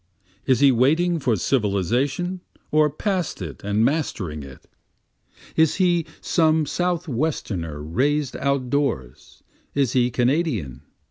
[0.47, 4.65] Is he waiting for civilization, or past it and mastering it?
[5.55, 9.43] Is he some Southwesterner rais'd out doors?
[9.75, 10.81] is he Kanadian?